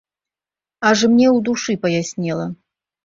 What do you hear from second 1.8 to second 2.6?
паяснела.